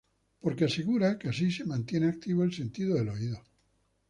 Porque 0.43 0.65
asegura 0.65 1.17
que 1.19 1.27
así 1.29 1.51
se 1.51 1.63
mantiene 1.63 2.07
activo 2.09 2.43
el 2.43 2.51
sentido 2.55 2.95
del 2.95 3.09
oído. 3.09 3.43